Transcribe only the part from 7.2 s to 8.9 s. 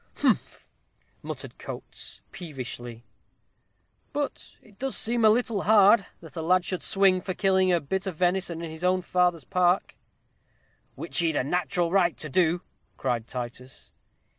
for killing a bit of venison in his